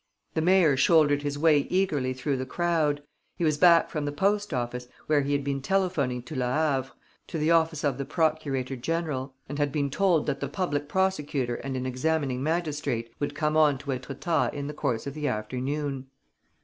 [0.33, 3.03] The mayor shouldered his way eagerly through the crowd.
[3.35, 6.93] He was back from the post office, where he had been telephoning to Le Havre,
[7.27, 11.53] to the office of the procurator general, and had been told that the public prosecutor
[11.53, 16.07] and an examining magistrate would come on to Étretat in the course of the afternoon.